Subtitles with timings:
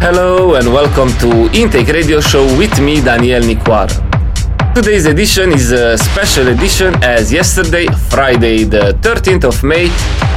[0.00, 4.01] Hello and welcome to Intake Radio Show with me, Daniel Nicoara.
[4.74, 9.84] Today's edition is a special edition as yesterday, Friday the 13th of May,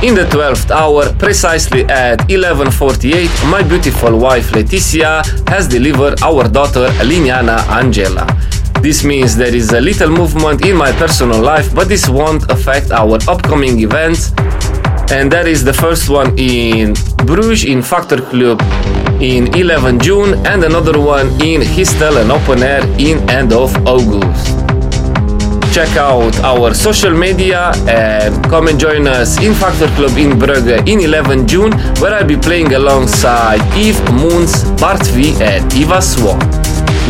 [0.04, 6.90] in the 12th hour, precisely at 11.48, my beautiful wife Leticia has delivered our daughter
[7.00, 8.28] Liniana Angela.
[8.82, 12.92] This means there is a little movement in my personal life, but this won't affect
[12.92, 14.34] our upcoming events.
[15.12, 16.94] And that is the first one in
[17.26, 18.60] Bruges in Factor Club
[19.22, 24.48] in 11 June and another one in Heastel and Open Air in end of August.
[25.74, 30.88] Check out our social media and come and join us in Factor Club in Brugge
[30.88, 36.40] in 11 June where I'll be playing alongside Eve Moons, Bart V and Eva Swan.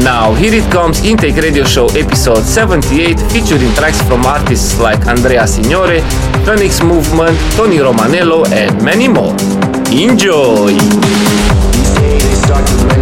[0.03, 5.44] Now, here it comes Intake Radio Show episode 78 featuring tracks from artists like Andrea
[5.44, 6.01] Signore,
[6.45, 9.35] Phoenix Movement, Tony Romanello and many more.
[9.91, 11.54] Enjoy!
[12.63, 12.94] Start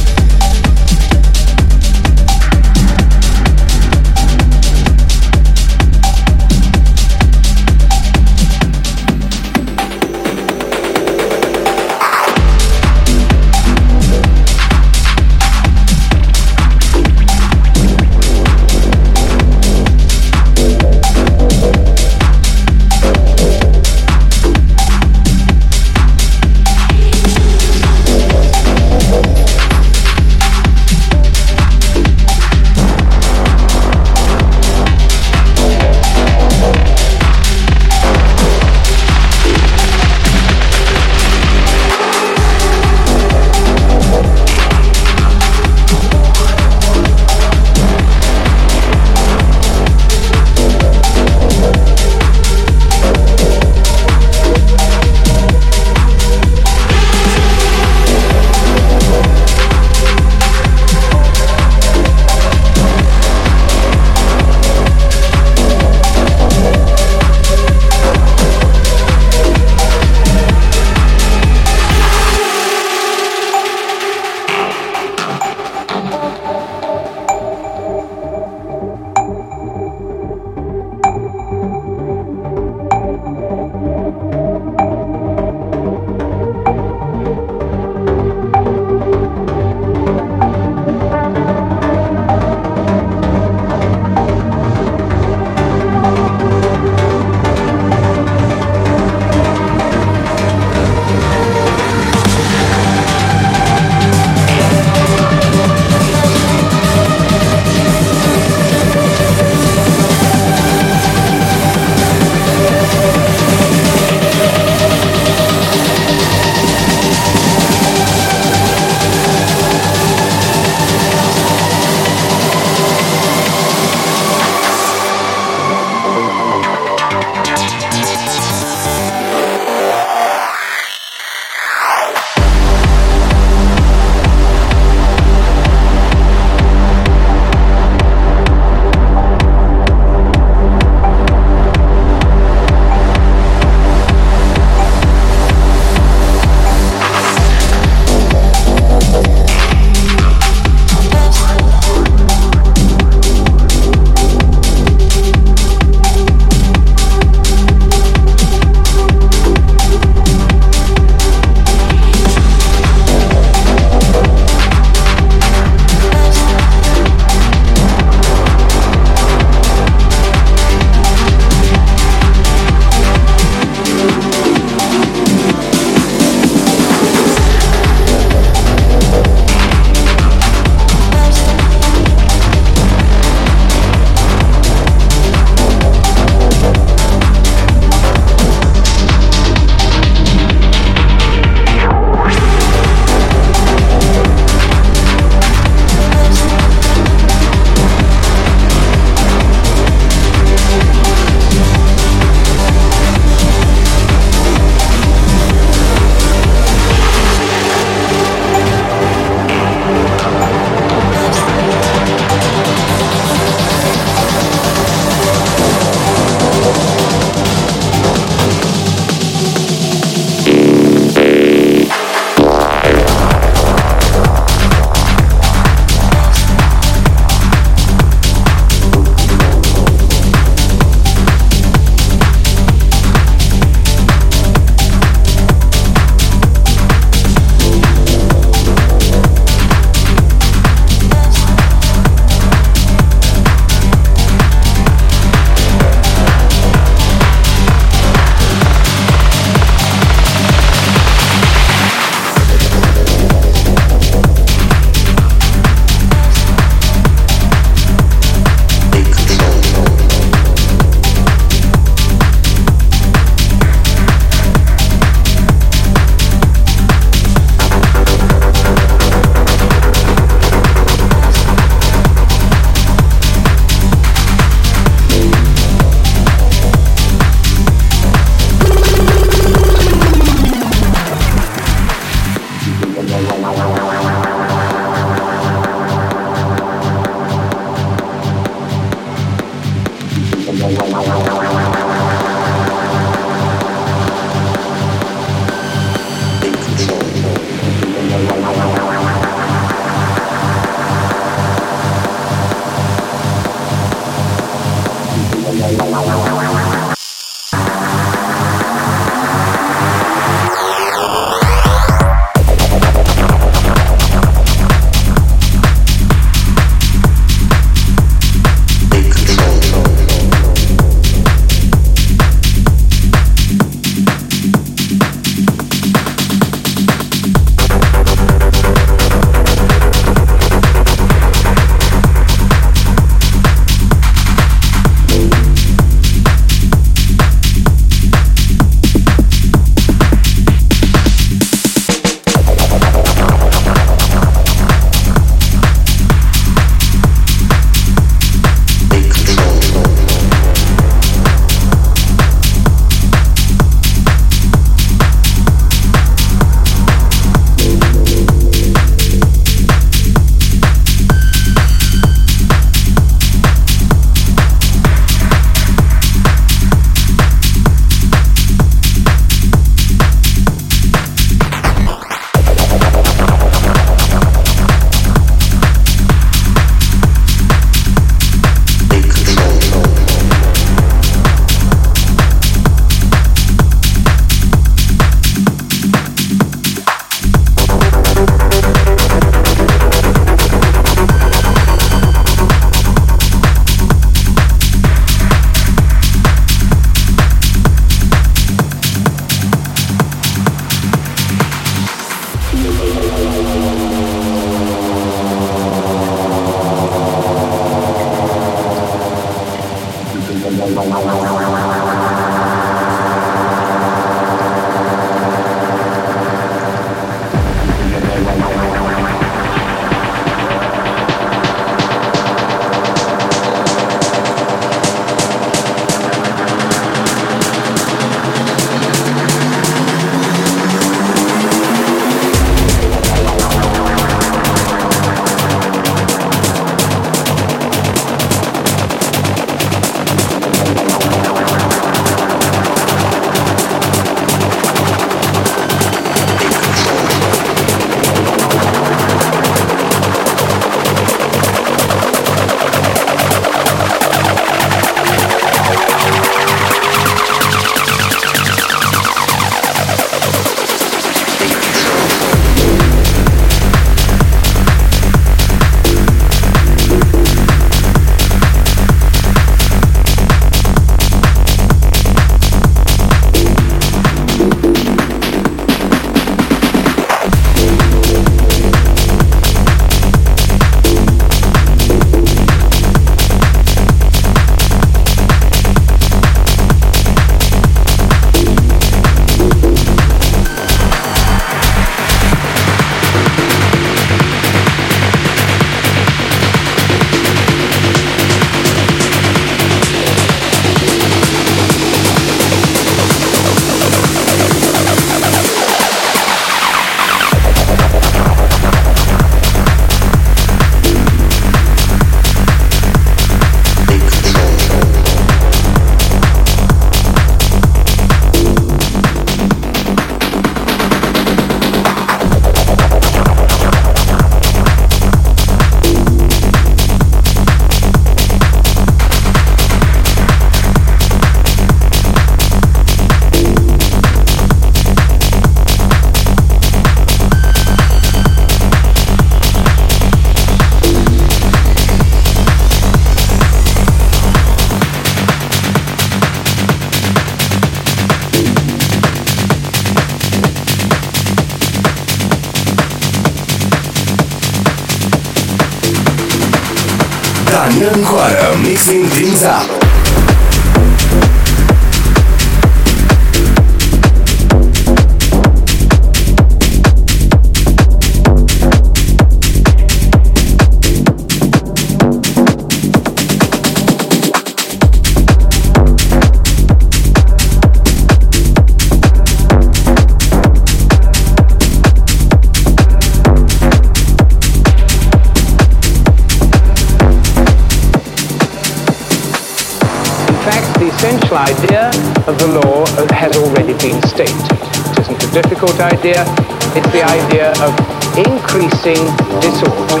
[592.26, 594.48] of the law has already been stated.
[594.96, 596.24] It isn't a difficult idea.
[596.72, 597.72] It's the idea of
[598.16, 599.04] increasing
[599.44, 600.00] disorder.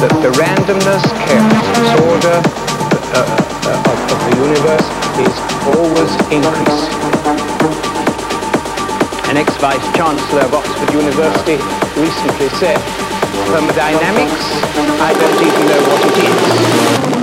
[0.00, 2.38] That the randomness, chaos, disorder
[3.12, 4.88] uh, uh, of, of the universe
[5.20, 5.34] is
[5.76, 6.96] always increasing.
[9.28, 11.60] An ex-vice chancellor of Oxford University
[12.00, 12.80] recently said,
[13.52, 14.44] thermodynamics,
[15.04, 17.17] I don't even know what it is.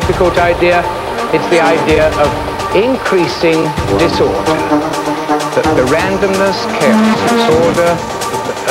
[0.00, 0.82] Difficult idea.
[1.30, 2.26] It's the idea of
[2.74, 3.62] increasing
[3.94, 4.58] disorder.
[5.54, 7.94] That the randomness, chaos, disorder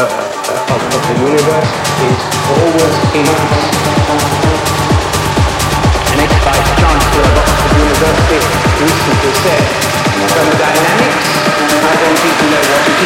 [0.04, 1.72] uh, of, the universe
[2.12, 2.20] is
[2.60, 3.72] always in increasing.
[6.12, 8.44] An ex-vice chancellor of Oxford University
[8.84, 9.64] recently said,
[10.28, 11.24] thermodynamics,
[11.88, 13.00] I don't even know what it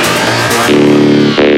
[1.53, 1.56] is.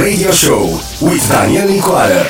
[0.00, 2.26] Radio Show with Daniel Nicoară.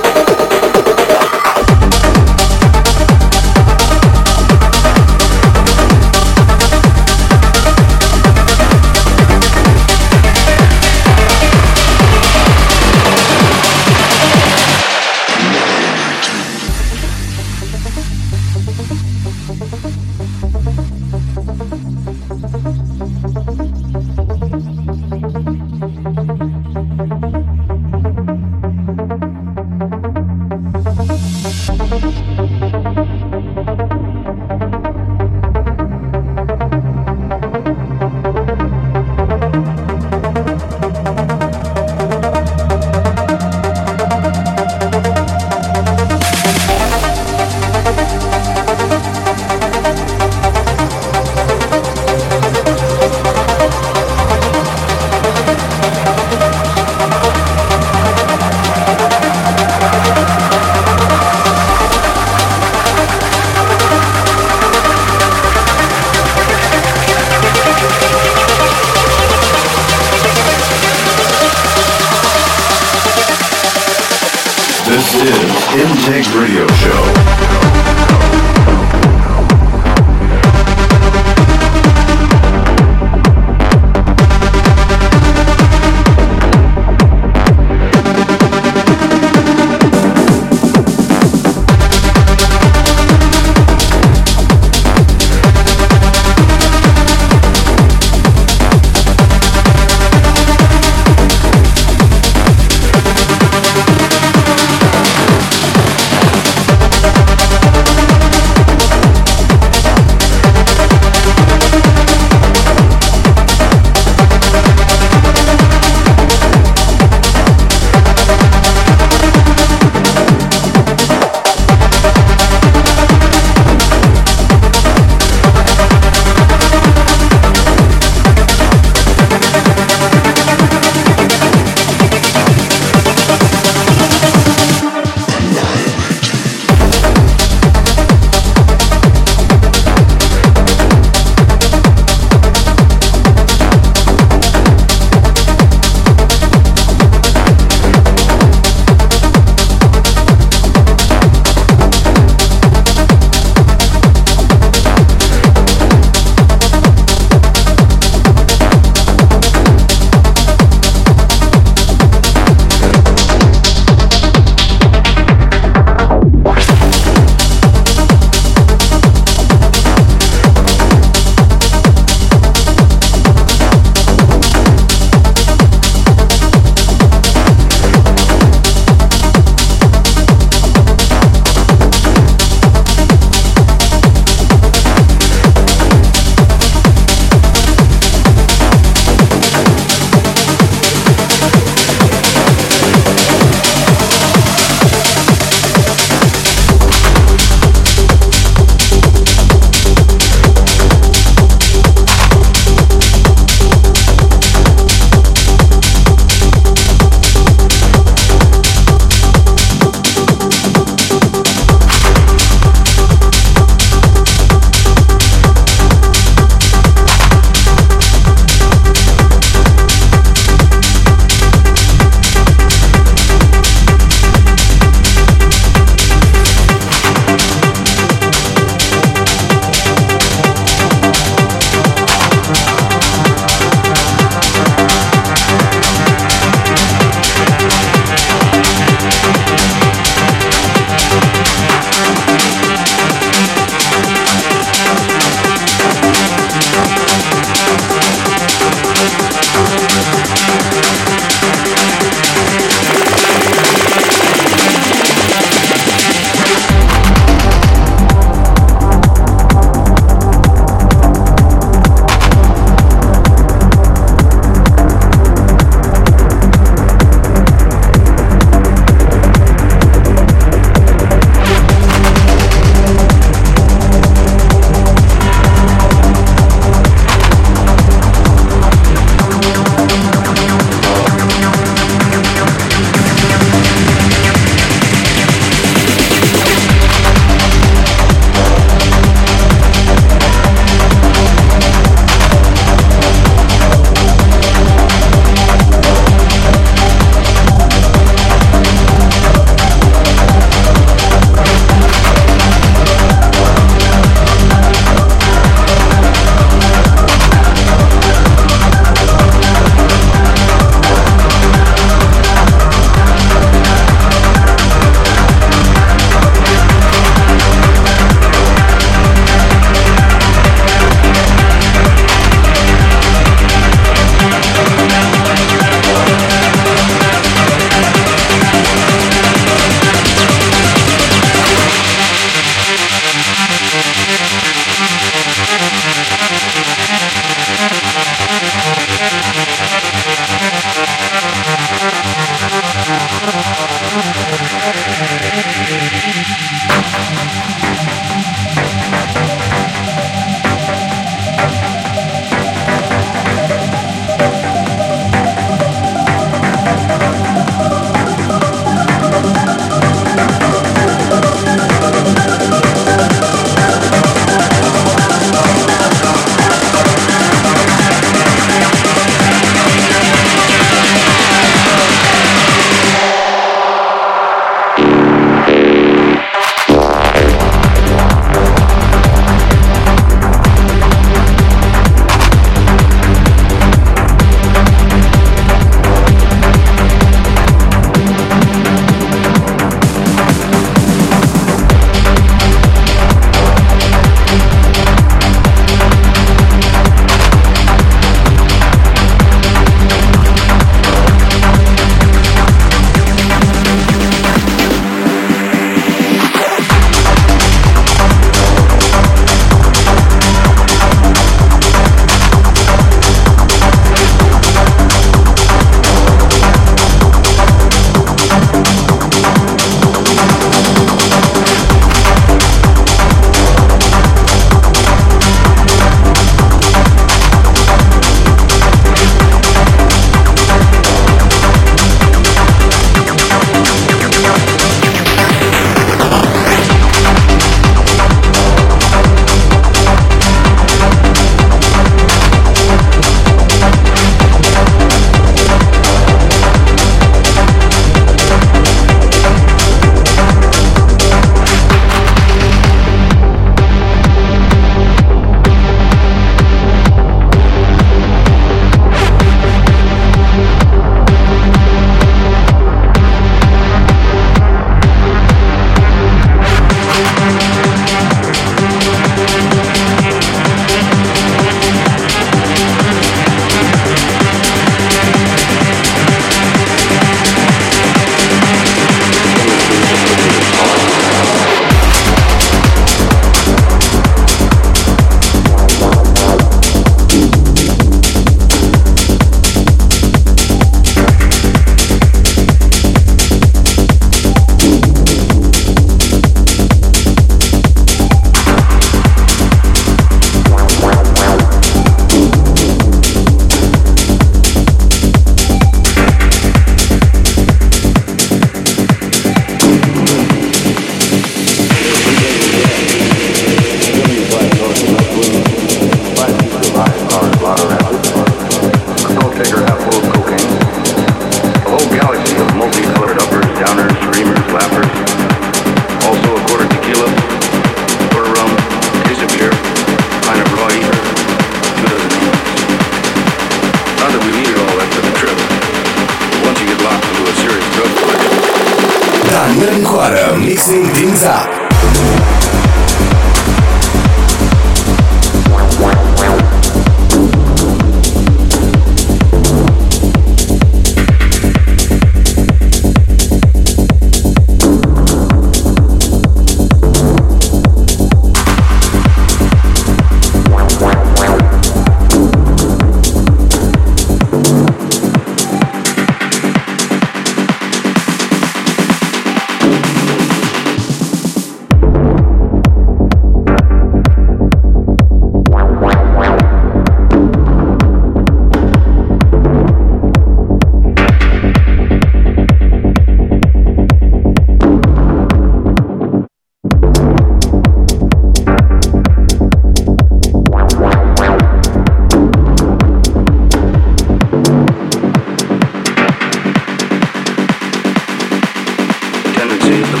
[599.71, 600.00] to the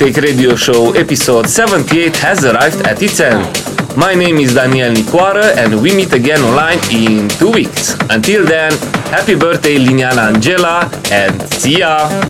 [0.00, 3.44] Take Radio Show episode 78 has arrived at its end.
[3.98, 7.92] My name is Daniel Nicoara and we meet again online in two weeks.
[8.08, 8.72] Until then,
[9.12, 12.29] happy birthday Liniana Angela and see ya!